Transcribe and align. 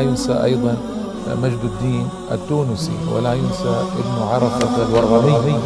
ينسى 0.00 0.44
أيضا 0.44 0.76
مجد 1.28 1.62
الدين 1.64 2.08
التونسي 2.32 2.96
ولا 3.12 3.34
ينسى 3.34 3.74
ابن 4.00 4.16
عرفة 4.22 4.74
الورغمي 4.82 5.58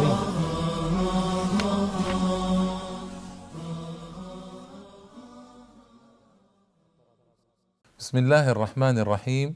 بسم 7.99 8.17
الله 8.17 8.51
الرحمن 8.51 8.99
الرحيم. 8.99 9.55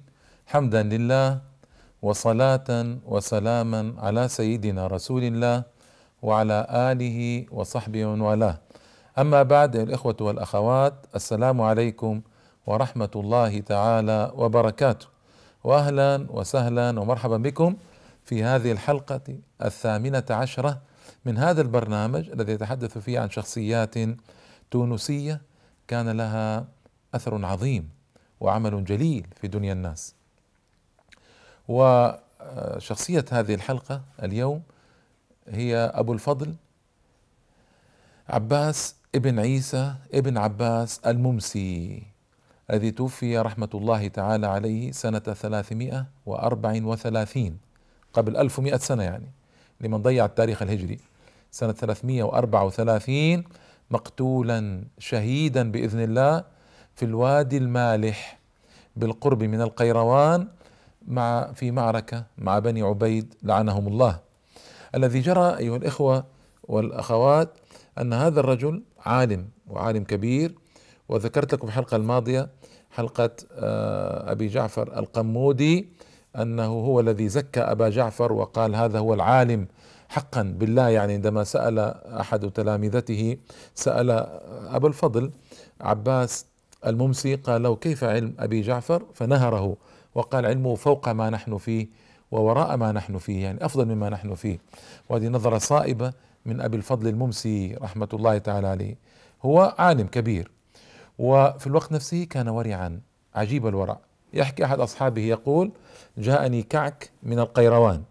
حمدا 0.49 0.83
لله 0.83 1.39
وصلاة 2.01 2.69
وسلاما 3.05 3.93
على 4.01 4.27
سيدنا 4.27 4.87
رسول 4.87 5.23
الله 5.23 5.63
وعلى 6.25 6.67
آله 6.69 7.45
وصحبه 7.51 8.05
ومن 8.05 8.21
والاه. 8.21 8.57
أما 9.19 9.43
بعد 9.43 9.75
الإخوة 9.75 10.17
والأخوات 10.21 10.93
السلام 11.15 11.61
عليكم 11.61 12.21
ورحمة 12.69 13.09
الله 13.15 13.59
تعالى 13.59 14.31
وبركاته. 14.35 15.07
وأهلا 15.63 16.27
وسهلا 16.29 16.99
ومرحبا 16.99 17.37
بكم 17.37 17.75
في 18.25 18.43
هذه 18.43 18.71
الحلقة 18.71 19.37
الثامنة 19.61 20.23
عشرة 20.29 20.81
من 21.25 21.37
هذا 21.37 21.61
البرنامج 21.61 22.29
الذي 22.29 22.51
يتحدث 22.51 22.97
فيه 22.97 23.19
عن 23.19 23.29
شخصيات 23.29 23.95
تونسية. 24.71 25.41
كان 25.87 26.09
لها 26.09 26.67
أثر 27.13 27.45
عظيم 27.45 27.89
وعمل 28.39 28.85
جليل 28.85 29.27
في 29.41 29.47
دنيا 29.47 29.73
الناس. 29.73 30.15
وشخصية 31.67 33.25
هذه 33.31 33.53
الحلقة 33.53 34.01
اليوم 34.23 34.61
هي 35.47 35.91
أبو 35.93 36.13
الفضل 36.13 36.55
عباس 38.29 38.95
ابن 39.15 39.39
عيسى 39.39 39.93
ابن 40.13 40.37
عباس 40.37 40.99
الممسي. 40.99 42.03
الذي 42.71 42.91
توفي 42.91 43.37
رحمة 43.37 43.69
الله 43.73 44.07
تعالى 44.07 44.47
عليه 44.47 44.91
سنة 44.91 45.19
ثلاثمائة 45.19 46.05
وأربع 46.25 46.81
وثلاثين 46.83 47.57
قبل 48.13 48.37
ألف 48.37 48.59
ومائة 48.59 48.77
سنة 48.77 49.03
يعني 49.03 49.31
لمن 49.81 50.01
ضيع 50.01 50.25
التاريخ 50.25 50.61
الهجري. 50.61 50.99
سنة 51.51 51.71
ثلاثمائة 51.71 52.23
وأربع 52.23 52.61
وثلاثين 52.61 53.43
مقتولا 53.91 54.83
شهيدا 54.97 55.71
بإذن 55.71 55.99
الله 55.99 56.43
في 56.95 57.05
الوادي 57.05 57.57
المالح 57.57 58.39
بالقرب 58.95 59.43
من 59.43 59.61
القيروان 59.61 60.47
مع 61.07 61.51
في 61.51 61.71
معركة 61.71 62.25
مع 62.37 62.59
بني 62.59 62.81
عبيد 62.81 63.33
لعنهم 63.43 63.87
الله. 63.87 64.19
الذي 64.95 65.19
جرى 65.19 65.57
أيها 65.57 65.77
الإخوة 65.77 66.25
والأخوات 66.63 67.49
أن 67.97 68.13
هذا 68.13 68.39
الرجل 68.39 68.83
عالم 69.05 69.49
وعالم 69.67 70.03
كبير 70.03 70.55
وذكرت 71.09 71.53
لكم 71.53 71.67
الحلقة 71.67 71.95
الماضية 71.97 72.49
حلقة 72.99 73.29
آه، 73.53 74.31
أبي 74.31 74.47
جعفر 74.47 74.99
القمودي 74.99 75.89
أنه 76.35 76.65
هو 76.65 76.99
الذي 76.99 77.29
زكى 77.29 77.59
أبا 77.59 77.89
جعفر 77.89 78.33
وقال 78.33 78.75
هذا 78.75 78.99
هو 78.99 79.13
العالم. 79.13 79.67
حقا 80.09 80.41
بالله 80.59 80.89
يعني 80.89 81.13
عندما 81.13 81.43
سأل 81.43 81.79
أحد 82.19 82.51
تلامذته 82.51 83.37
سأل 83.75 84.09
أبا 84.75 84.87
الفضل 84.87 85.31
عباس 85.81 86.45
الممسي 86.87 87.35
قال 87.35 87.63
له 87.63 87.75
كيف 87.75 88.03
علم 88.03 88.33
أبي 88.39 88.61
جعفر؟ 88.61 89.03
فنهره 89.13 89.77
وقال 90.15 90.45
علمه 90.45 90.75
فوق 90.75 91.09
ما 91.09 91.29
نحن 91.29 91.57
فيه 91.57 91.87
ووراء 92.31 92.77
ما 92.77 92.91
نحن 92.91 93.17
فيه 93.17 93.43
يعني 93.43 93.65
أفضل 93.65 93.85
مما 93.85 94.09
نحن 94.09 94.35
فيه. 94.35 94.59
وهذه 95.09 95.27
نظرة 95.27 95.57
صائبة 95.57 96.13
من 96.45 96.61
أبي 96.61 96.77
الفضل 96.77 97.07
الممسي 97.07 97.75
رحمة 97.81 98.09
الله 98.13 98.37
تعالى 98.37 98.67
عليه. 98.67 98.95
هو 99.45 99.75
عالم 99.79 100.07
كبير. 100.07 100.58
وفي 101.19 101.67
الوقت 101.67 101.91
نفسه 101.91 102.23
كان 102.23 102.47
ورعا 102.47 103.01
عجيب 103.35 103.67
الورع. 103.67 103.99
يحكي 104.33 104.65
أحد 104.65 104.79
أصحابه 104.79 105.21
يقول 105.21 105.71
جاءني 106.17 106.63
كعك 106.63 107.11
من 107.23 107.39
القيروان 107.39 108.03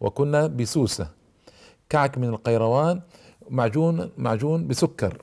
وكنا 0.00 0.46
بسوسة. 0.46 1.08
كعك 1.88 2.18
من 2.18 2.28
القيروان 2.28 3.00
معجون 3.50 4.10
معجون 4.18 4.66
بسكر. 4.68 5.22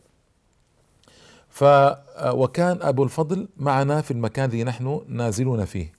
ف 1.50 1.64
وكان 2.26 2.82
أبو 2.82 3.04
الفضل 3.04 3.48
معنا 3.58 4.02
في 4.02 4.12
المكان 4.12 4.46
الذي 4.46 4.64
نحن 4.64 5.02
نازلون 5.08 5.66
فيه. 5.66 5.94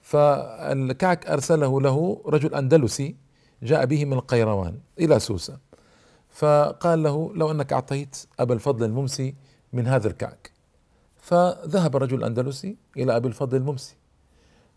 فالكعك 0.00 1.26
أرسله 1.26 1.80
له 1.80 2.22
رجل 2.26 2.54
أندلسي 2.54 3.16
جاء 3.62 3.86
به 3.86 4.04
من 4.04 4.12
القيروان 4.12 4.78
إلى 4.98 5.18
سوسة. 5.18 5.58
فقال 6.30 7.02
له 7.02 7.32
لو 7.34 7.50
أنك 7.50 7.72
أعطيت 7.72 8.16
ابا 8.38 8.54
الفضل 8.54 8.84
الممسي 8.84 9.34
من 9.72 9.86
هذا 9.86 10.08
الكعك. 10.08 10.50
فذهب 11.16 11.96
الرجل 11.96 12.18
الاندلسي 12.18 12.76
إلى 12.96 13.16
أبي 13.16 13.28
الفضل 13.28 13.56
الممسي 13.56 13.96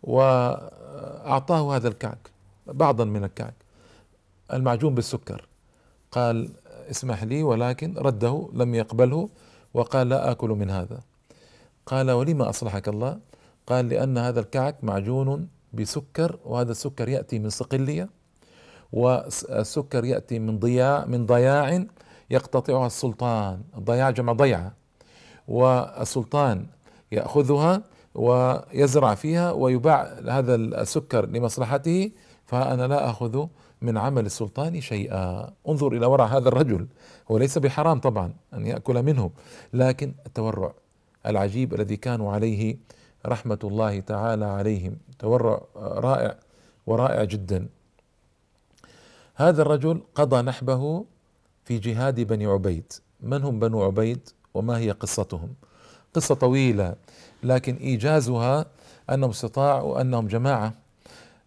وأعطاه 0.03 1.75
هذا 1.75 1.87
الكعك 1.87 2.31
بعضا 2.67 3.05
من 3.05 3.23
الكعك 3.23 3.55
المعجون 4.53 4.95
بالسكر. 4.95 5.47
قال 6.11 6.49
اسمح 6.91 7.23
لي 7.23 7.43
ولكن 7.43 7.97
رده 7.97 8.49
لم 8.53 8.75
يقبله 8.75 9.29
وقال 9.73 10.09
لا 10.09 10.31
آكل 10.31 10.49
من 10.49 10.69
هذا. 10.69 10.99
قال 11.85 12.11
ولما 12.11 12.49
أصلحك 12.49 12.87
الله؟ 12.87 13.19
قال 13.67 13.89
لأن 13.89 14.17
هذا 14.17 14.39
الكعك 14.39 14.83
معجون 14.83 15.47
بسكر 15.73 16.39
وهذا 16.45 16.71
السكر 16.71 17.09
يأتي 17.09 17.39
من 17.39 17.49
صقلية 17.49 18.09
والسكر 18.91 20.05
يأتي 20.05 20.39
من 20.39 20.59
ضياع 20.59 21.05
من 21.05 21.25
ضياع 21.25 21.85
يقتطعها 22.29 22.87
السلطان 22.87 23.61
الضياع 23.77 24.09
جمع 24.09 24.33
ضيعة. 24.33 24.73
والسلطان 25.47 26.65
يأخذها 27.11 27.83
ويزرع 28.15 29.15
فيها 29.15 29.51
ويباع 29.51 30.19
هذا 30.29 30.55
السكر 30.55 31.25
لمصلحته 31.25 32.11
فأنا 32.45 32.87
لا 32.87 33.09
أخذ 33.09 33.47
من 33.81 33.97
عمل 33.97 34.25
السلطان 34.25 34.81
شيئا. 34.81 35.53
انظر 35.69 35.93
إلى 35.93 36.05
ورع 36.05 36.25
هذا 36.25 36.47
الرجل. 36.49 36.87
هو 37.31 37.37
ليس 37.37 37.57
بحرام 37.57 37.99
طبعا 37.99 38.33
أن 38.53 38.65
يأكل 38.65 39.03
منه 39.03 39.31
لكن 39.73 40.13
التورع 40.25 40.73
العجيب 41.25 41.73
الذي 41.73 41.97
كانوا 41.97 42.33
عليه 42.33 42.77
رحمة 43.25 43.59
الله 43.63 43.99
تعالى 43.99 44.45
عليهم. 44.45 44.97
تورع 45.19 45.61
رائع 45.75 46.35
ورائع 46.87 47.23
جدا. 47.23 47.67
هذا 49.35 49.61
الرجل 49.61 50.01
قضى 50.15 50.41
نحبه 50.41 51.05
في 51.65 51.77
جهاد 51.77 52.19
بني 52.19 52.45
عبيد. 52.45 52.93
من 53.21 53.43
هم 53.43 53.59
بنو 53.59 53.83
عبيد؟ 53.83 54.29
وما 54.53 54.77
هي 54.77 54.91
قصتهم؟ 54.91 55.53
قصة 56.13 56.35
طويلة 56.35 56.95
لكن 57.43 57.75
إيجازها 57.75 58.65
أنهم 59.09 59.29
استطاعوا 59.29 60.01
انهم 60.01 60.27
جماعة 60.27 60.73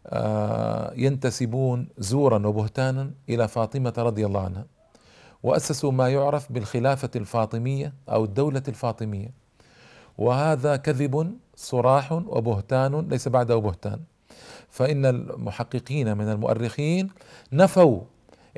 آه، 0.07 0.93
ينتسبون 0.97 1.89
زورا 1.99 2.47
وبهتانا 2.47 3.11
إلى 3.29 3.49
فاطمة 3.49 3.95
رضي 3.99 4.27
الله 4.27 4.41
عنها 4.41 4.67
وأسسوا 5.43 5.93
ما 5.93 6.09
يعرف 6.09 6.53
بالخلافة 6.53 7.11
الفاطمية 7.17 7.93
أو 8.09 8.25
الدولة 8.25 8.63
الفاطمية. 8.69 9.31
وهذا 10.19 10.77
كذب 10.77 11.37
صراح 11.57 12.13
وبهتان 12.13 13.09
ليس 13.09 13.29
بعده 13.29 13.57
بهتان. 13.57 14.01
فإن 14.71 15.07
المحققين 15.07 16.17
من 16.17 16.29
المؤرخين 16.29 17.11
نفوا 17.53 18.01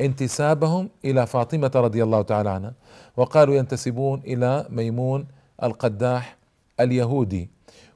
انتسابهم 0.01 0.89
إلى 1.05 1.27
فاطمة 1.27 1.71
رضي 1.75 2.03
الله 2.03 2.23
تعالى 2.23 2.51
عنها 2.51 2.75
وقالوا 3.17 3.55
ينتسبون 3.55 4.21
إلى 4.21 4.67
ميمون 4.71 5.27
القداح 5.63 6.37
اليهودي. 6.81 7.51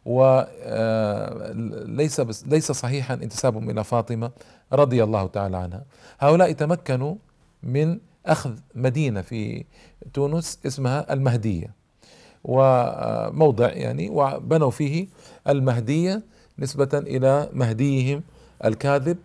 وليس 0.04 0.50
آه، 2.20 2.26
ليس 2.46 2.72
صحيحا 2.72 3.14
انتسابهم 3.14 3.70
إلى 3.70 3.84
فاطمة 3.84 4.30
رضي 4.72 5.04
الله 5.04 5.26
تعالى 5.26 5.56
عنها. 5.56 5.84
هؤلاء 6.18 6.52
تمكنوا 6.52 7.14
من 7.62 7.98
أخذ 8.26 8.52
مدينة 8.74 9.20
في 9.20 9.64
تونس 10.14 10.58
اسمها 10.66 11.12
المهدية 11.12 11.74
وموضع 12.44 13.68
يعني 13.68 14.10
وبنوا 14.10 14.70
فيه 14.70 15.06
المهدية 15.48 16.22
نسبة 16.58 16.88
إلى 16.94 17.48
مهديهم 17.52 18.22
الكاذب. 18.64 19.16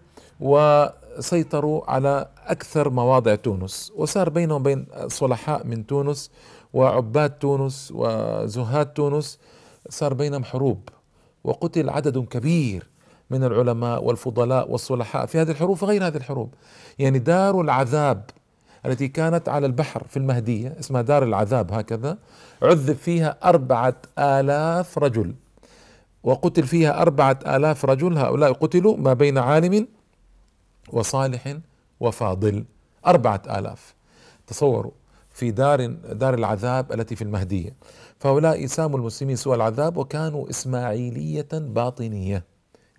وسيطروا 1.18 1.92
على 1.92 2.28
أكثر 2.48 2.90
مواضع 2.90 3.36
تونس 3.36 3.92
وصار 3.96 4.30
بينهم 4.30 4.64
بين 4.64 4.86
صلحاء 5.08 5.68
من 5.68 5.88
تونس 5.88 6.32
وعباد 6.74 7.30
تونس 7.30 7.92
وزهاد 7.96 8.86
تونس 8.86 9.40
صار 9.90 10.14
بينهم 10.14 10.44
حروب 10.44 10.90
وقتل 11.44 11.90
عدد 11.90 12.18
كبير 12.18 12.88
من 13.30 13.44
العلماء 13.44 14.04
والفضلاء 14.04 14.72
والصلحاء 14.72 15.26
في 15.26 15.42
هذه 15.42 15.52
الحروب 15.52 15.84
وغير 15.84 16.08
هذه 16.08 16.18
الحروب. 16.18 16.54
يعني 17.00 17.20
دار 17.20 17.62
العذاب 17.62 18.24
التي 18.86 19.08
كانت 19.08 19.50
على 19.50 19.66
البحر 19.66 20.04
في 20.10 20.18
المهدية 20.18 20.76
اسمها 20.80 21.02
دار 21.02 21.24
العذاب 21.24 21.74
هكذا 21.74 22.18
عذب 22.64 22.96
فيها 22.96 23.38
أربعة 23.44 23.96
آلاف 24.20 24.98
رجل 24.98 25.36
وقتل 26.24 26.64
فيها 26.64 27.02
أربعة 27.02 27.40
آلاف 27.48 27.86
رجل 27.86 28.18
هؤلاء 28.18 28.54
قتلوا 28.54 28.98
ما 28.98 29.14
بين 29.14 29.38
عالم 29.38 29.88
وصالح 30.94 31.58
وفاضل. 32.00 32.66
أربعة 33.08 33.42
آلاف. 33.50 33.96
تصوروا 34.48 34.92
في 35.30 35.52
دار 35.52 35.86
دار 35.92 36.34
العذاب 36.34 36.94
التي 36.94 37.16
في 37.16 37.24
المهدية. 37.24 37.76
فهؤلاء 38.20 38.66
ساموا 38.66 39.00
المسلمين 39.00 39.36
سوء 39.36 39.56
العذاب 39.56 39.98
وكانوا 39.98 40.50
إسماعيلية 40.50 41.48
باطنية. 41.54 42.44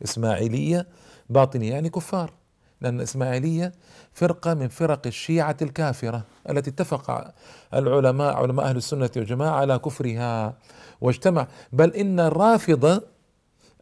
إسماعيلية 0.05 0.87
باطنية 1.31 1.71
يعني 1.71 1.91
كفار. 1.91 2.33
لأن 2.81 2.97
الإسماعيلية 2.97 3.73
فرقة 4.13 4.55
من 4.55 4.69
فرق 4.69 5.07
الشيعة 5.07 5.57
الكافرة 5.63 6.25
التي 6.51 6.71
اتفق 6.71 7.33
العلماء 7.75 8.35
علماء 8.35 8.67
أهل 8.67 8.77
السنة 8.77 9.11
والجماعة 9.17 9.57
على 9.57 9.79
كفرها. 9.79 10.57
واجتمع 11.01 11.47
بل 11.73 11.95
إن 11.95 12.21
الرافضة 12.21 13.03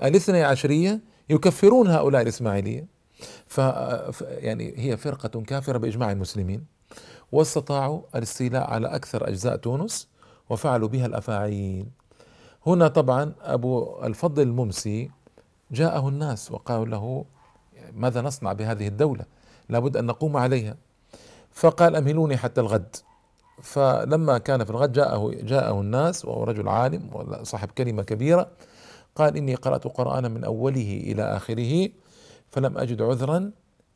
الاثني 0.02 0.44
عشرية 0.44 1.00
يكفرون 1.30 1.88
هؤلاء 1.88 2.22
الإسماعيلية. 2.22 2.95
ف 3.46 3.58
يعني 4.20 4.74
هي 4.76 4.96
فرقة 4.96 5.42
كافرة 5.42 5.78
بإجماع 5.78 6.12
المسلمين 6.12 6.64
واستطاعوا 7.32 8.00
الاستيلاء 8.14 8.70
على 8.70 8.86
أكثر 8.86 9.28
أجزاء 9.28 9.56
تونس 9.56 10.08
وفعلوا 10.50 10.88
بها 10.88 11.06
الأفاعيل 11.06 11.86
هنا 12.66 12.88
طبعا 12.88 13.32
أبو 13.40 14.02
الفضل 14.04 14.42
الممسي 14.42 15.10
جاءه 15.70 16.08
الناس 16.08 16.52
وقالوا 16.52 16.86
له 16.86 17.24
ماذا 17.92 18.22
نصنع 18.22 18.52
بهذه 18.52 18.88
الدولة؟ 18.88 19.24
لابد 19.68 19.96
أن 19.96 20.06
نقوم 20.06 20.36
عليها. 20.36 20.76
فقال 21.50 21.96
أمهلوني 21.96 22.36
حتى 22.36 22.60
الغد. 22.60 22.96
فلما 23.62 24.38
كان 24.38 24.64
في 24.64 24.70
الغد 24.70 24.92
جاءه 24.92 25.30
جاءه 25.34 25.80
الناس 25.80 26.24
وهو 26.24 26.44
رجل 26.44 26.68
عالم 26.68 27.10
وصاحب 27.12 27.68
كلمة 27.68 28.02
كبيرة 28.02 28.50
قال 29.14 29.36
إني 29.36 29.54
قرأت 29.54 29.84
قرآنا 29.84 30.28
من 30.28 30.44
أوله 30.44 31.00
إلى 31.04 31.22
آخره 31.22 31.88
فلم 32.50 32.78
أجد 32.78 33.02
عذرا 33.02 33.50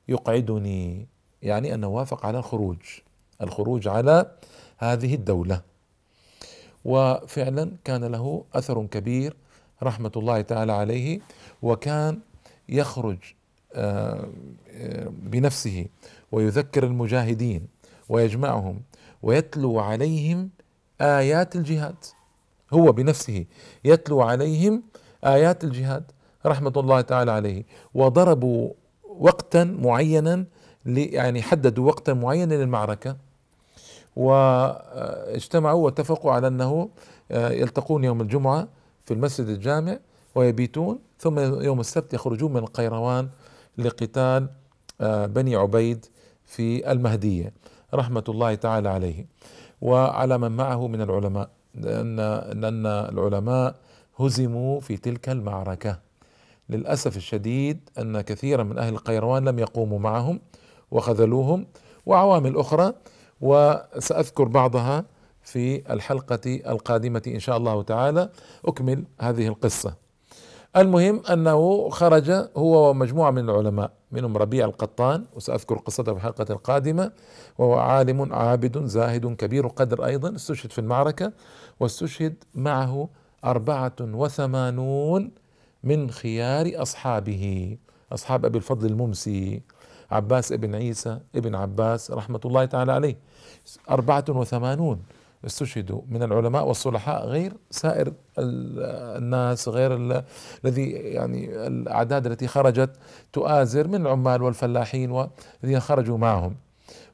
يقعدني 0.08 1.06
يعني 1.42 1.74
أنه 1.74 1.88
وافق 1.88 2.26
على 2.26 2.38
الخروج 2.38 2.78
الخروج 3.42 3.88
على 3.88 4.30
هذه 4.78 5.14
الدولة. 5.14 5.62
وفعلا 6.84 7.72
كان 7.84 8.04
له 8.04 8.44
أثر 8.54 8.86
كبير 8.86 9.36
رحمة 9.82 10.12
الله 10.16 10.40
تعالى 10.40 10.72
عليه 10.72 11.20
وكان 11.62 12.20
يخرج 12.68 13.18
آه، 13.74 14.28
آه، 14.70 15.08
بنفسه 15.08 15.86
ويذكر 16.32 16.84
المجاهدين 16.84 17.66
ويجمعهم 18.08 18.82
ويتلو 19.22 19.80
عليهم 19.80 20.50
آيات 21.00 21.56
الجهاد. 21.56 21.96
هو 22.72 22.92
بنفسه 22.92 23.44
يتلو 23.84 24.20
عليهم 24.22 24.82
آيات 25.24 25.64
الجهاد. 25.64 26.04
رحمة 26.46 26.72
الله 26.76 27.00
تعالى 27.00 27.30
عليه. 27.30 27.64
وضربوا 27.94 28.70
وقتا 29.18 29.64
معينا 29.64 30.44
يعني 30.86 31.42
حددوا 31.42 31.86
وقتا 31.86 32.12
معينا 32.14 32.54
للمعركة. 32.54 33.16
واجتمعوا 34.16 35.84
واتفقوا 35.84 36.32
على 36.32 36.46
أنه 36.46 36.88
آه، 37.30 37.50
يلتقون 37.50 38.04
يوم 38.04 38.20
الجمعة 38.20 38.68
في 39.04 39.14
المسجد 39.14 39.48
الجامع 39.48 39.98
ويبيتون 40.34 40.98
ثم 41.18 41.38
يوم 41.62 41.80
السبت 41.80 42.14
يخرجون 42.14 42.52
من 42.52 42.58
القيروان 42.58 43.28
لقتال 43.78 44.48
آه، 45.00 45.26
بني 45.26 45.56
عبيد 45.56 46.06
في 46.44 46.92
المهدية. 46.92 47.52
رحمة 47.94 48.24
الله 48.28 48.54
تعالى 48.54 48.88
عليه. 48.88 49.26
وعلى 49.80 50.38
من 50.38 50.56
معه 50.56 50.86
من 50.88 51.00
العلماء 51.00 51.50
لأن 51.74 52.16
لأن 52.60 52.86
العلماء 52.86 53.74
هزموا 54.18 54.80
في 54.80 54.96
تلك 54.96 55.28
المعركة. 55.28 56.09
للأسف 56.70 57.16
الشديد 57.16 57.90
أن 57.98 58.20
كثيرا 58.20 58.62
من 58.62 58.78
أهل 58.78 58.92
القيروان 58.92 59.48
لم 59.48 59.58
يقوموا 59.58 59.98
معهم 59.98 60.40
وخذلوهم 60.90 61.66
وعوامل 62.06 62.56
أخرى 62.56 62.92
وسأذكر 63.40 64.44
بعضها 64.44 65.04
في 65.42 65.92
الحلقة 65.92 66.60
القادمة 66.66 67.22
إن 67.26 67.38
شاء 67.38 67.56
الله 67.56 67.82
تعالى. 67.82 68.30
أكمل 68.64 69.04
هذه 69.20 69.48
القصة. 69.48 69.94
المهم 70.76 71.22
أنه 71.32 71.88
خرج 71.88 72.30
هو 72.56 72.90
ومجموعة 72.90 73.30
من 73.30 73.50
العلماء 73.50 73.90
منهم 74.12 74.36
ربيع 74.36 74.64
القطان 74.64 75.24
وسأذكر 75.36 75.78
قصته 75.78 76.12
في 76.12 76.18
الحلقة 76.18 76.46
القادمة 76.50 77.12
وهو 77.58 77.74
عالم 77.78 78.32
عابد 78.32 78.84
زاهد 78.84 79.26
كبير 79.26 79.66
قدر 79.66 80.04
أيضا 80.04 80.34
استشهد 80.36 80.72
في 80.72 80.78
المعركة 80.78 81.32
واستشهد 81.80 82.44
معه 82.54 83.08
أربعة 83.44 83.96
وثمانون 84.00 85.30
من 85.84 86.10
خيار 86.10 86.72
أصحابه. 86.74 87.76
أصحاب 88.12 88.44
أبي 88.44 88.58
الفضل 88.58 88.86
الممسي 88.86 89.62
عباس 90.10 90.52
ابن 90.52 90.74
عيسى 90.74 91.20
ابن 91.34 91.54
عباس 91.54 92.10
رحمة 92.10 92.40
الله 92.44 92.64
تعالى 92.64 92.92
عليه. 92.92 93.16
أربعة 93.90 94.24
وثمانون 94.28 95.02
استشهدوا 95.46 96.00
من 96.08 96.22
العلماء 96.22 96.66
والصلحاء 96.66 97.26
غير 97.26 97.52
سائر 97.70 98.12
الناس 98.38 99.68
غير 99.68 99.96
الذي 100.64 100.90
يعني 100.90 101.66
الأعداد 101.66 102.26
التي 102.26 102.46
خرجت 102.46 102.90
تؤازر 103.32 103.88
من 103.88 104.06
العمال 104.06 104.42
والفلاحين 104.42 105.10
والذين 105.10 105.80
خرجوا 105.80 106.18
معهم. 106.18 106.56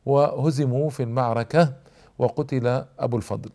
وهزموا 0.07 0.91
في 0.91 1.03
المعركة 1.03 1.75
وقتل 2.19 2.85
أبو 2.99 3.17
الفضل. 3.17 3.51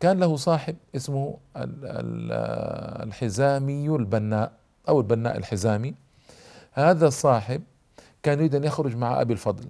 كان 0.00 0.18
له 0.20 0.36
صاحب 0.36 0.76
اسمه 0.96 1.38
الحزامي 3.02 3.88
البناء 3.88 4.52
أو 4.88 5.00
البناء 5.00 5.38
الحزامي. 5.38 5.94
هذا 6.72 7.06
الصاحب 7.06 7.62
كان 8.22 8.38
يريد 8.38 8.54
أن 8.54 8.64
يخرج 8.64 8.96
مع 8.96 9.20
أبي 9.20 9.32
الفضل. 9.32 9.68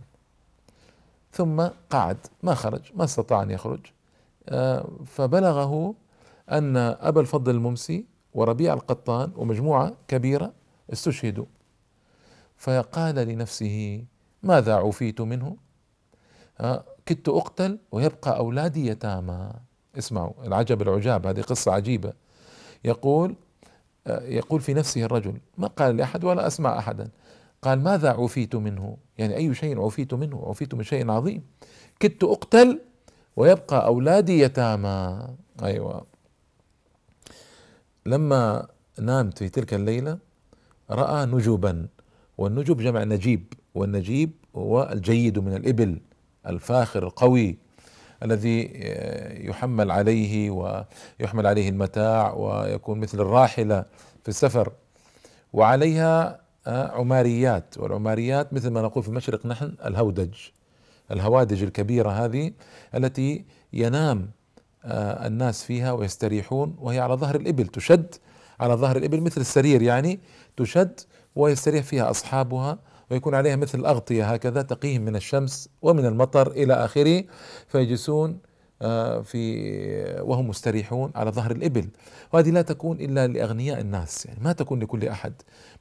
ثم 1.33 1.69
قعد 1.91 2.17
ما 2.43 2.55
خرج 2.55 2.81
ما 2.95 3.05
استطاع 3.05 3.43
أن 3.43 3.51
يخرج. 3.51 3.81
آه، 4.49 4.89
فبلغه 5.07 5.95
أن 6.51 6.77
أبا 6.77 7.21
الفضل 7.21 7.55
الممسي 7.55 8.05
وربيع 8.35 8.75
القطان 8.75 9.33
ومجموعة 9.37 9.93
كبيرة 10.09 10.53
استشهدوا. 10.93 11.47
فقال 12.57 13.15
لنفسه 13.15 14.05
ماذا 14.43 14.75
عفيت 14.75 15.21
منه؟ 15.21 15.57
آه، 16.61 16.85
كدت 17.07 17.29
أقتل 17.29 17.79
ويبقى 17.93 18.37
أولادي 18.37 18.87
يتامى. 18.87 19.51
اسمعوا 19.99 20.33
العجب 20.47 20.83
العجاب 20.83 21.27
هذه 21.27 21.41
قصة 21.41 21.73
عجيبة. 21.73 22.13
يقول 22.85 23.35
يقول 24.09 24.61
في 24.61 24.75
نفسه 24.75 25.05
الرجل 25.05 25.35
ما 25.59 25.67
قال 25.67 25.97
لأحد 25.97 26.25
ولا 26.25 26.47
أسمع 26.47 26.79
أحدا. 26.79 27.09
قال 27.63 27.83
ماذا 27.83 28.11
عفيت 28.11 28.57
منه؟ 28.57 28.97
يعني 29.19 29.37
أي 29.37 29.55
شيء 29.55 29.81
عفيت 29.81 30.15
منه؟ 30.15 30.45
عفيت 30.47 30.75
من 30.75 30.83
شيء 30.85 31.11
عظيم. 31.11 31.43
كدت 32.01 32.25
أقتل 32.25 32.81
ويبقى 33.37 33.87
أولادي 33.87 34.41
يتامى. 34.41 35.27
أيوة. 35.63 36.07
لما 38.07 38.67
نامت 38.99 39.39
في 39.39 39.49
تلك 39.49 39.75
الليلة 39.75 40.19
رأى 40.91 41.27
نجبا 41.27 41.89
والنجب 42.39 42.77
جمع 42.77 43.05
نجيب 43.05 43.53
والنجيب 43.75 44.31
هو 44.57 44.91
الجيد 44.93 45.39
من 45.39 45.55
الإبل 45.55 46.01
الفاخر 46.47 47.07
القوي. 47.07 47.59
الذي 48.23 48.71
يحمل 49.49 49.91
عليه 49.91 50.51
ويحمل 50.51 51.47
عليه 51.47 51.69
المتاع 51.69 52.33
ويكون 52.35 52.99
مثل 53.01 53.21
الراحلة 53.21 53.85
في 54.23 54.29
السفر. 54.29 54.73
وعليها 55.53 56.41
عماريات 56.67 57.79
والعماريات 57.79 58.53
مثل 58.53 58.71
ما 58.71 58.83
نقول 58.83 59.03
في 59.03 59.09
المشرق 59.09 59.47
نحن 59.47 59.75
الهودج 59.85 60.35
الهوادج 61.11 61.63
الكبيرة 61.63 62.11
هذه 62.11 62.53
التي 62.95 63.45
ينام 63.73 64.31
آه، 64.85 65.27
الناس 65.27 65.65
فيها 65.65 65.93
ويستريحون 65.93 66.77
وهي 66.79 67.01
على 67.01 67.15
ظهر 67.15 67.37
الإبل 67.37 67.67
تشد 67.67 68.15
على 68.61 68.75
ظهر 68.75 68.97
الإبل 68.97 69.21
مثل 69.21 69.41
السرير 69.41 69.83
يعني 69.83 70.21
تشد 70.57 71.01
ويستريح 71.37 71.85
فيها 71.85 72.11
أصحابها 72.11 72.79
ويكون 73.11 73.35
عليها 73.35 73.57
مثل 73.57 73.79
الأغطية 73.79 74.33
هكذا 74.33 74.63
تقيهم 74.63 75.03
من 75.03 75.17
الشمس 75.17 75.69
ومن 75.83 76.07
المطر 76.07 76.51
إلى 76.51 76.75
آخره 76.75 77.25
فيجلسون 77.69 78.39
آه، 78.83 79.21
في 79.21 80.21
وهم 80.21 80.49
مستريحون 80.49 81.13
على 81.15 81.31
ظهر 81.31 81.51
الإبل. 81.51 81.89
وهذه 82.33 82.51
لا 82.51 82.63
تكون 82.63 83.01
إلا 83.01 83.27
لأغنياء 83.27 83.81
الناس 83.81 84.27
يعني 84.27 84.39
ما 84.43 84.53
تكون 84.53 84.81
لكل 84.81 85.09
أحد. 85.09 85.33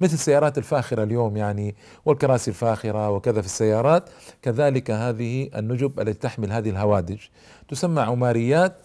مثل 0.02 0.14
السيارات 0.14 0.58
الفاخرة 0.58 1.04
اليوم 1.04 1.38
يعني 1.38 1.76
والكراسي 2.06 2.52
الفاخرة 2.52 3.10
وكذا 3.10 3.42
في 3.42 3.48
السيارات 3.48 4.10
كذلك 4.42 4.92
هذه 4.92 5.50
النجب 5.56 6.00
التي 6.00 6.14
تحمل 6.20 6.52
هذه 6.52 6.70
الهوادج. 6.70 7.20
تسمى 7.68 8.02
عماريات 8.02 8.78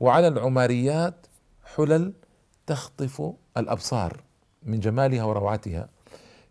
وعلى 0.00 0.28
العماريات 0.28 1.26
حلل 1.76 2.12
تخطف 2.66 3.32
الأبصار 3.56 4.20
من 4.62 4.80
جمالها 4.80 5.24
وروعتها. 5.24 5.88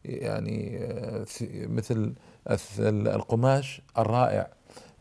يعني 0.05 0.77
آه، 0.77 1.25
مثل 1.67 2.13
القماش 2.89 3.81
الرائع 3.97 4.47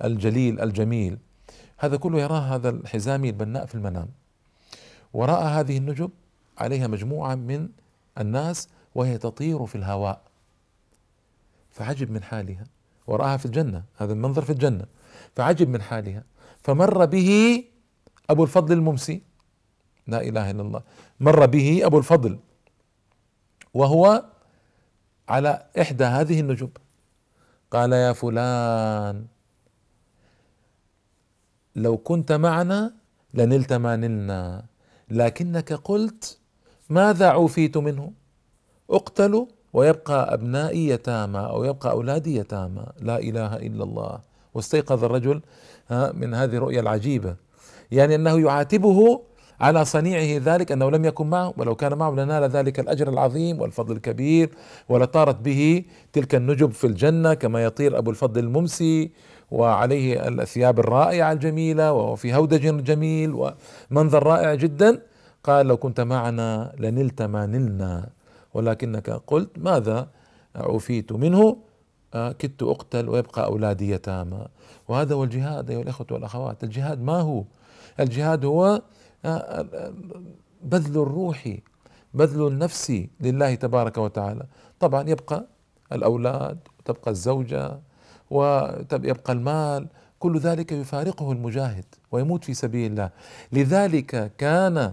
الجليل 0.04 0.60
الجميل. 0.60 1.18
هذا 1.78 1.96
كله 1.96 2.20
يراه 2.20 2.40
هذا 2.40 2.68
الحزامي 2.68 3.28
البناء 3.28 3.66
في 3.66 3.74
المنام. 3.74 4.08
ورأى 5.12 5.44
هذه 5.44 5.76
النجب 5.78 6.10
عليها 6.58 6.86
مجموعة 6.86 7.34
من 7.34 7.68
الناس 8.18 8.68
وهي 8.94 9.18
تطير 9.18 9.66
في 9.66 9.74
الهواء. 9.74 10.20
فعجب 11.70 12.10
من 12.10 12.22
حالها. 12.22 12.64
ورآها 13.06 13.36
في 13.36 13.46
الجنة 13.46 13.84
هذا 13.96 14.12
المنظر 14.12 14.42
في 14.42 14.50
الجنة. 14.50 14.84
فعجب 15.36 15.68
من 15.68 15.82
حالها. 15.82 16.24
فمر 16.62 17.04
به 17.04 17.64
أبو 18.30 18.42
الفضل 18.42 18.72
الممسي. 18.72 19.22
لا 20.06 20.22
إله 20.22 20.50
إلا 20.50 20.62
الله. 20.62 20.82
مر 21.20 21.46
به 21.46 21.80
أبو 21.84 21.98
الفضل. 21.98 22.38
وهو 23.74 24.24
على 25.30 25.66
إحدى 25.80 26.04
هذه 26.04 26.40
النجوم. 26.40 26.70
قال 27.70 27.92
يا 27.92 28.12
فلان 28.12 29.26
لو 31.76 31.96
كنت 31.96 32.32
معنا 32.32 32.92
لنلت 33.34 33.72
ما 33.72 33.96
نلنا 33.96 34.64
لكنك 35.08 35.72
قلت 35.72 36.38
ماذا 36.88 37.28
عوفيت 37.28 37.76
منه؟ 37.76 38.12
اقتلوا 38.90 39.46
ويبقى 39.72 40.34
أبنائي 40.34 40.88
يتامى 40.88 41.38
أو 41.38 41.64
يبقى 41.64 41.90
أولادي 41.90 42.36
يتامى. 42.36 42.86
لا 43.00 43.18
إله 43.18 43.56
إلا 43.56 43.84
الله. 43.84 44.20
واستيقظ 44.54 45.04
الرجل 45.04 45.42
من 45.90 46.34
هذه 46.34 46.56
الرؤيا 46.56 46.80
العجيبة. 46.80 47.36
يعني 47.90 48.14
أنه 48.14 48.40
يعاتبه 48.40 49.22
على 49.60 49.84
صنيعه 49.84 50.40
ذلك 50.44 50.72
أنه 50.72 50.90
لم 50.90 51.04
يكن 51.04 51.26
معه 51.26 51.54
ولو 51.56 51.74
كان 51.74 51.98
معه 51.98 52.10
لنال 52.10 52.50
ذلك 52.50 52.80
الأجر 52.80 53.08
العظيم 53.08 53.60
والفضل 53.60 53.96
الكبير 53.96 54.50
ولطارت 54.88 55.36
به 55.36 55.84
تلك 56.12 56.34
النجب 56.34 56.70
في 56.70 56.86
الجنة 56.86 57.34
كما 57.34 57.64
يطير 57.64 57.98
أبو 57.98 58.10
الفضل 58.10 58.44
الممسي 58.44 59.10
وعليه 59.50 60.28
الثياب 60.28 60.78
الرائعة 60.80 61.32
الجميلة 61.32 61.92
وهو 61.92 62.16
في 62.16 62.34
هودج 62.34 62.84
جميل 62.84 63.34
ومنظر 63.90 64.22
رائع 64.22 64.54
جدا. 64.54 65.02
قال 65.44 65.66
لو 65.66 65.76
كنت 65.76 66.00
معنا 66.00 66.72
لنلت 66.78 67.22
ما 67.22 67.46
نلنا 67.46 68.08
ولكنك 68.54 69.10
قلت 69.10 69.58
ماذا 69.58 70.08
عفيت 70.56 71.12
منه؟ 71.12 71.56
آه، 72.14 72.32
كدت 72.32 72.62
أقتل 72.62 73.08
ويبقى 73.08 73.44
أولادي 73.44 73.90
يتامى. 73.90 74.46
وهذا 74.88 75.14
هو 75.14 75.24
الجهاد 75.24 75.70
أيها 75.70 75.82
الأخوة 75.82 76.06
والأخوات. 76.10 76.64
الجهاد 76.64 77.02
ما 77.02 77.20
هو؟ 77.20 77.44
الجهاد 78.00 78.44
هو 78.44 78.82
بذل 80.62 81.02
الروح 81.02 81.56
بذل 82.14 82.46
النفس 82.46 83.02
لله 83.20 83.54
تبارك 83.54 83.98
وتعالى. 83.98 84.46
طبعا 84.80 85.08
يبقى 85.08 85.46
الأولاد 85.92 86.58
تبقى 86.84 87.10
الزوجة 87.10 87.80
ويبقى 88.30 89.32
المال 89.32 89.86
كل 90.18 90.38
ذلك 90.38 90.72
يفارقه 90.72 91.32
المجاهد 91.32 91.84
ويموت 92.12 92.44
في 92.44 92.54
سبيل 92.54 92.90
الله. 92.90 93.10
لذلك 93.52 94.32
كان 94.38 94.92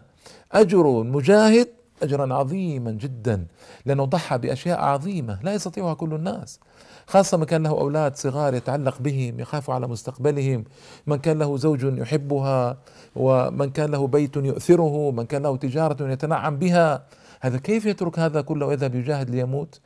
أجر 0.51 1.01
المجاهد 1.01 1.67
أجرا 2.03 2.33
عظيما 2.33 2.91
جدا. 2.91 3.47
لأنه 3.85 4.05
ضحى 4.05 4.37
بأشياء 4.37 4.79
عظيمة 4.79 5.39
لا 5.43 5.53
يستطيعها 5.53 5.93
كل 5.93 6.13
الناس. 6.13 6.59
خاصة 7.07 7.37
من 7.37 7.43
كان 7.43 7.63
له 7.63 7.69
أولاد 7.69 8.15
صغار 8.15 8.53
يتعلق 8.53 8.99
بهم 8.99 9.39
يخاف 9.39 9.69
على 9.69 9.87
مستقبلهم. 9.87 10.63
من 11.07 11.17
كان 11.17 11.39
له 11.39 11.57
زوج 11.57 11.83
يحبها 11.83 12.77
ومن 13.15 13.69
كان 13.69 13.91
له 13.91 14.07
بيت 14.07 14.35
يؤثره 14.35 15.11
من 15.11 15.25
كان 15.25 15.43
له 15.43 15.57
تجارة 15.57 16.11
يتنعم 16.11 16.57
بها. 16.57 17.03
هذا 17.41 17.57
كيف 17.57 17.85
يترك 17.85 18.19
هذا 18.19 18.41
كله 18.41 18.65
ويذهب 18.65 18.95
يجاهد 18.95 19.29
ليموت؟ 19.29 19.79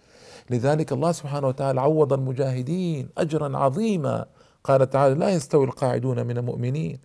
لذلك 0.49 0.91
الله 0.91 1.11
سبحانه 1.11 1.47
وتعالى 1.47 1.81
عوض 1.81 2.13
المجاهدين 2.13 3.09
أجرا 3.17 3.57
عظيما. 3.57 4.25
قال 4.63 4.89
تعالى 4.89 5.15
لا 5.15 5.29
يستوي 5.29 5.65
القاعدون 5.65 6.27
من 6.27 6.37
المؤمنين. 6.37 6.99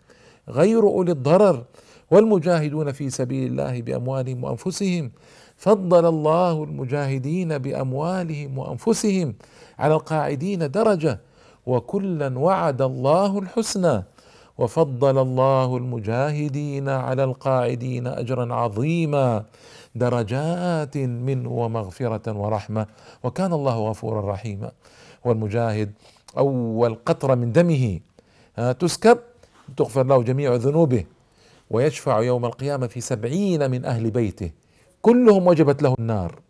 غير 0.48 0.82
أولي 0.82 1.12
الضرر 1.12 1.64
والمجاهدون 2.10 2.92
في 2.92 3.10
سبيل 3.10 3.50
الله 3.50 3.82
بأموالهم 3.82 4.44
وأنفسهم. 4.44 5.10
فضل 5.56 6.06
الله 6.06 6.64
المجاهدين 6.64 7.58
بأموالهم 7.58 8.58
وأنفسهم 8.58 9.34
على 9.78 9.94
القاعدين 9.94 10.70
درجة 10.70 11.20
وكلا 11.66 12.38
وعد 12.38 12.82
الله 12.82 13.38
الحسنى. 13.38 14.02
وفضل 14.58 15.18
الله 15.18 15.76
المجاهدين 15.76 16.88
على 16.88 17.24
القاعدين 17.24 18.06
اجرا 18.06 18.54
عظيما 18.54 19.44
درجات 19.94 20.96
منه 20.96 21.52
ومغفرة 21.52 22.32
ورحمة. 22.32 22.86
وكان 23.24 23.52
الله 23.52 23.88
غفورا 23.88 24.32
رحيما. 24.32 24.70
والمجاهد 25.24 25.92
أول 26.38 26.96
قطرة 27.06 27.34
من 27.34 27.52
دمه 27.52 28.00
تسكب 28.78 29.18
تغفر 29.76 30.04
له 30.06 30.22
جميع 30.22 30.54
ذنوبه 30.54 31.04
ويشفع 31.70 32.20
يوم 32.20 32.44
القيامة 32.44 32.86
في 32.86 33.00
سبعين 33.00 33.70
من 33.70 33.84
أهل 33.84 34.10
بيته. 34.10 34.50
كلهم 35.06 35.46
وجبت 35.46 35.82
له 35.82 35.94
النار. 35.98 36.40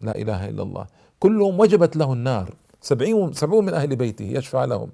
لا 0.00 0.14
إله 0.18 0.48
إلا 0.48 0.62
الله. 0.62 0.86
كلهم 1.20 1.60
وجبت 1.60 1.96
له 1.96 2.12
النار. 2.12 2.54
سبعين, 2.80 3.32
سبعون 3.32 3.64
من 3.64 3.74
أهل 3.74 3.96
بيته 3.96 4.24
يشفع 4.24 4.64
لهم. 4.64 4.90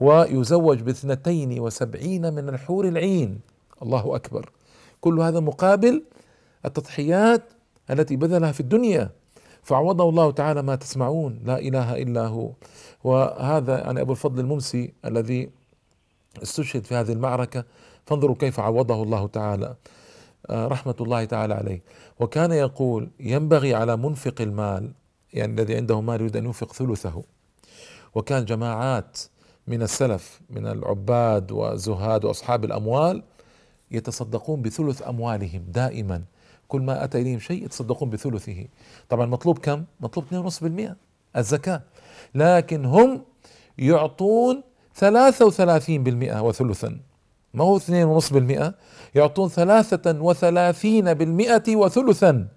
ويزوج 0.00 0.80
باثنتين 0.80 1.60
وسبعين 1.60 2.32
من 2.32 2.48
الحور 2.48 2.88
العين. 2.88 3.40
الله 3.82 4.16
أكبر. 4.16 4.50
كل 5.00 5.20
هذا 5.20 5.40
مقابل 5.40 6.02
التضحيات 6.64 7.42
التي 7.90 8.16
بذلها 8.16 8.52
في 8.52 8.60
الدنيا. 8.60 9.10
فعوضه 9.62 10.08
الله 10.08 10.30
تعالى 10.30 10.62
ما 10.62 10.76
تسمعون. 10.76 11.40
لا 11.44 11.58
إله 11.58 12.02
إلا 12.02 12.26
هو. 12.26 12.50
وهذا 13.04 13.78
يعني 13.78 14.00
أبو 14.00 14.12
الفضل 14.12 14.40
الممسي 14.40 14.92
الذي 15.04 15.50
استشهد 16.42 16.84
في 16.84 16.94
هذه 16.94 17.12
المعركة. 17.12 17.64
فانظروا 18.06 18.36
كيف 18.36 18.60
عوضه 18.60 19.02
الله 19.02 19.26
تعالى. 19.26 19.76
رحمة 20.50 20.94
الله 21.00 21.24
تعالى 21.24 21.54
عليه. 21.54 21.82
وكان 22.20 22.52
يقول 22.52 23.10
ينبغي 23.20 23.74
على 23.74 23.96
منفق 23.96 24.40
المال 24.40 24.92
يعني 25.32 25.52
الذي 25.52 25.76
عنده 25.76 26.00
مال 26.00 26.20
يريد 26.20 26.36
أن 26.36 26.44
ينفق 26.44 26.72
ثلثه. 26.72 27.22
وكان 28.14 28.44
جماعات 28.44 29.18
من 29.66 29.82
السلف 29.82 30.40
من 30.50 30.66
العباد 30.66 31.52
وزهاد 31.52 32.24
وأصحاب 32.24 32.64
الأموال 32.64 33.22
يتصدقون 33.90 34.62
بثلث 34.62 35.08
أموالهم 35.08 35.64
دائما. 35.68 36.22
كل 36.68 36.80
ما 36.80 37.04
أتى 37.04 37.20
إليهم 37.20 37.38
شيء 37.38 37.64
يتصدقون 37.64 38.10
بثلثه. 38.10 38.66
طبعا 39.08 39.26
مطلوب 39.26 39.58
كم؟ 39.58 39.84
مطلوب 40.00 40.26
2.5% 40.26 40.96
الزكاة. 41.36 41.82
لكن 42.34 42.84
هم 42.84 43.22
يعطون 43.78 44.62
33% 44.94 46.40
وثلثا. 46.40 47.00
ما 47.56 47.64
هو 47.64 47.76
اثنين 47.76 48.04
ونصف 48.04 48.32
بالمئة؟ 48.32 48.74
يعطون 49.14 49.48
ثلاثة 49.48 50.20
وثلاثين 50.20 51.14
بالمئة 51.14 51.76
وثلثا. 51.76 52.48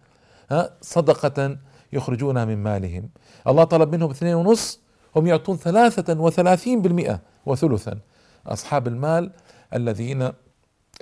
ها؟ 0.52 0.70
صدقة 0.82 1.58
يخرجونها 1.94 2.46
من 2.46 2.58
مالهم. 2.64 3.10
الله 3.48 3.64
طلب 3.64 3.96
منهم 3.96 4.10
اثنين 4.10 4.36
ونصف 4.36 4.80
هم 5.16 5.28
يعطون 5.28 5.58
ثلاثة 5.58 6.20
وثلاثين 6.20 6.82
بالمئة 6.82 7.20
وثلثا. 7.46 8.00
أصحاب 8.48 8.88
المال 8.88 9.32
الذين 9.74 10.32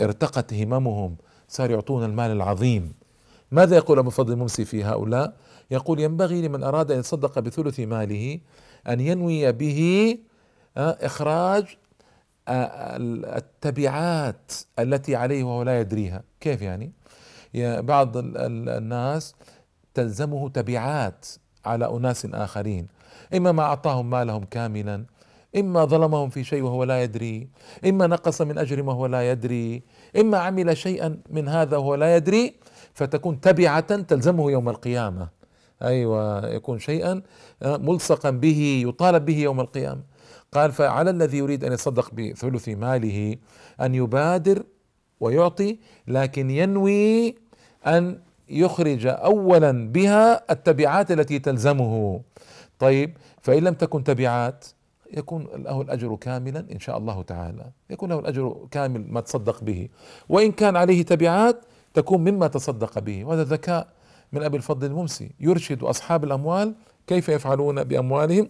ارتقت 0.01 0.53
هممهم 0.53 1.15
صار 1.47 1.71
يعطون 1.71 2.03
المال 2.03 2.31
العظيم. 2.31 2.93
ماذا 3.51 3.75
يقول 3.75 3.99
أبو 3.99 4.09
فضل 4.09 4.33
الممسي 4.33 4.65
في 4.65 4.83
هؤلاء؟ 4.83 5.33
يقول 5.71 5.99
ينبغي 5.99 6.47
لمن 6.47 6.63
أراد 6.63 6.91
أن 6.91 6.99
يتصدق 6.99 7.39
بثلث 7.39 7.79
ماله 7.79 8.39
أن 8.87 8.99
ينوي 8.99 9.51
به 9.51 10.17
إخراج 10.77 11.77
التبعات 12.47 14.51
التي 14.79 15.15
عليه 15.15 15.43
وهو 15.43 15.63
لا 15.63 15.79
يدريها. 15.79 16.23
كيف 16.39 16.61
يعني؟ 16.61 16.91
بعض 17.55 18.11
الناس 18.15 19.35
تلزمه 19.93 20.49
تبعات 20.49 21.25
على 21.65 21.85
أناس 21.85 22.25
آخرين. 22.25 22.87
إما 23.35 23.51
ما 23.51 23.63
أعطاهم 23.63 24.09
مالهم 24.09 24.43
كاملا 24.43 25.05
إما 25.57 25.85
ظلمهم 25.85 26.29
في 26.29 26.43
شيء 26.43 26.63
وهو 26.63 26.83
لا 26.83 27.03
يدري 27.03 27.49
إما 27.85 28.07
نقص 28.07 28.41
من 28.41 28.57
أجر 28.57 28.83
وهو 28.83 29.05
لا 29.05 29.31
يدري 29.31 29.83
إما 30.19 30.37
عمل 30.37 30.77
شيئا 30.77 31.19
من 31.29 31.47
هذا 31.47 31.77
وهو 31.77 31.95
لا 31.95 32.15
يدري 32.15 32.55
فتكون 32.93 33.41
تبعة 33.41 34.01
تلزمه 34.01 34.51
يوم 34.51 34.69
القيامة. 34.69 35.29
أيوة 35.81 36.47
يكون 36.47 36.79
شيئا 36.79 37.21
ملصقا 37.61 38.29
به 38.29 38.83
يطالب 38.87 39.25
به 39.25 39.37
يوم 39.37 39.59
القيامة. 39.59 40.01
قال 40.51 40.71
فعلى 40.71 41.09
الذي 41.09 41.37
يريد 41.37 41.63
أن 41.63 41.73
يتصدق 41.73 42.13
بثلث 42.13 42.69
ماله 42.69 43.35
أن 43.81 43.95
يبادر 43.95 44.63
ويعطي 45.19 45.79
لكن 46.07 46.49
ينوي 46.49 47.35
أن 47.87 48.19
يخرج 48.49 49.07
اولا 49.07 49.91
بها 49.91 50.51
التبعات 50.51 51.11
التي 51.11 51.39
تلزمه. 51.39 52.21
طيب 52.79 53.17
فإن 53.41 53.63
لم 53.63 53.73
تكن 53.73 54.03
تبعات 54.03 54.65
يكون 55.13 55.47
له 55.55 55.81
الأجر 55.81 56.15
كاملا 56.15 56.65
إن 56.71 56.79
شاء 56.79 56.97
الله 56.97 57.21
تعالى. 57.21 57.71
يكون 57.89 58.09
له 58.09 58.19
الأجر 58.19 58.67
كامل 58.71 59.05
ما 59.11 59.21
تصدق 59.21 59.63
به. 59.63 59.89
وإن 60.29 60.51
كان 60.51 60.75
عليه 60.75 61.03
تبعات 61.03 61.65
تكون 61.93 62.21
مما 62.21 62.47
تصدق 62.47 62.99
به. 62.99 63.25
وهذا 63.25 63.43
ذكاء 63.43 63.87
من 64.31 64.43
أبي 64.43 64.57
الفضل 64.57 64.87
الممسي. 64.87 65.31
يرشد 65.39 65.83
أصحاب 65.83 66.23
الأموال 66.23 66.75
كيف 67.07 67.29
يفعلون 67.29 67.83
بأموالهم؟ 67.83 68.49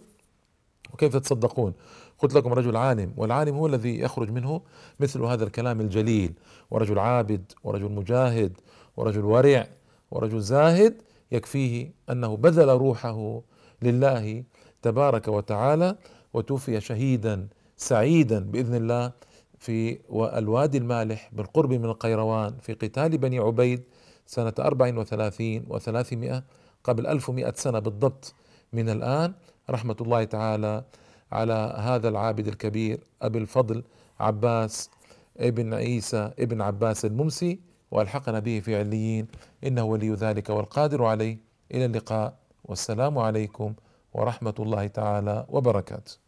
وكيف 0.94 1.16
تتصدقون؟ 1.16 1.72
قلت 2.18 2.34
لكم 2.34 2.52
رجل 2.52 2.76
عالم 2.76 3.12
والعالم 3.16 3.56
هو 3.56 3.66
الذي 3.66 4.00
يخرج 4.00 4.30
منه 4.30 4.60
مثل 5.00 5.22
هذا 5.22 5.44
الكلام 5.44 5.80
الجليل. 5.80 6.32
ورجل 6.70 6.98
عابد 6.98 7.52
ورجل 7.64 7.92
مجاهد 7.92 8.52
ورجل 8.96 9.24
ورع 9.24 9.66
ورجل 10.10 10.40
زاهد 10.40 11.02
يكفيه 11.32 11.92
أنه 12.10 12.36
بذل 12.36 12.68
روحه 12.68 13.40
لله 13.82 14.44
تبارك 14.82 15.28
وتعالى 15.28 15.96
وتوفي 16.34 16.80
شهيدا 16.80 17.48
سعيدا 17.76 18.38
بإذن 18.38 18.74
الله 18.74 19.12
في 19.58 19.98
الوادي 20.12 20.78
المالح 20.78 21.30
بالقرب 21.32 21.72
من 21.72 21.84
القيروان 21.84 22.54
في 22.62 22.72
قتال 22.72 23.18
بني 23.18 23.38
عبيد 23.38 23.82
سنة 24.26 24.52
34 24.58 25.66
و300 25.66 26.42
قبل 26.84 27.06
1100 27.06 27.52
سنة 27.56 27.78
بالضبط 27.78 28.34
من 28.72 28.88
الآن. 28.88 29.32
رحمة 29.70 29.96
الله 30.00 30.24
تعالى 30.24 30.84
على 31.32 31.74
هذا 31.78 32.08
العابد 32.08 32.48
الكبير 32.48 33.00
أبي 33.22 33.38
الفضل 33.38 33.84
عباس 34.20 34.90
ابن 35.38 35.74
عيسى 35.74 36.32
ابن 36.38 36.60
عباس 36.60 37.04
الممسي 37.04 37.60
وألحقنا 37.90 38.38
به 38.38 38.60
في 38.60 38.78
عليين. 38.78 39.26
إنه 39.64 39.84
ولي 39.84 40.10
ذلك 40.10 40.50
والقادر 40.50 41.04
عليه. 41.04 41.38
إلى 41.72 41.84
اللقاء. 41.84 42.34
والسلام 42.64 43.18
عليكم 43.18 43.74
ورحمة 44.14 44.54
الله 44.58 44.86
تعالى 44.86 45.46
وبركاته. 45.48 46.27